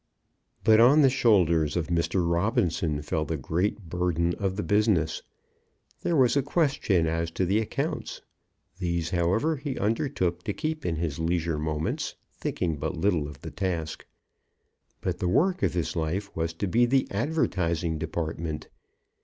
But 0.63 0.79
on 0.79 1.03
the 1.03 1.11
shoulders 1.11 1.77
of 1.77 1.89
Mr. 1.89 2.27
Robinson 2.27 3.03
fell 3.03 3.23
the 3.23 3.37
great 3.37 3.87
burden 3.87 4.33
of 4.39 4.55
the 4.55 4.63
business. 4.63 5.21
There 6.01 6.15
was 6.15 6.35
a 6.35 6.41
question 6.41 7.05
as 7.05 7.29
to 7.29 7.45
the 7.45 7.59
accounts; 7.59 8.21
these, 8.79 9.11
however, 9.11 9.57
he 9.57 9.77
undertook 9.77 10.41
to 10.45 10.53
keep 10.53 10.87
in 10.87 10.95
his 10.95 11.19
leisure 11.19 11.59
moments, 11.59 12.15
thinking 12.33 12.77
but 12.77 12.97
little 12.97 13.27
of 13.27 13.41
the 13.41 13.51
task. 13.51 14.07
But 15.01 15.19
the 15.19 15.29
work 15.29 15.61
of 15.61 15.75
his 15.75 15.95
life 15.95 16.35
was 16.35 16.51
to 16.53 16.67
be 16.67 16.87
the 16.87 17.05
advertising 17.11 17.99
department. 17.99 18.69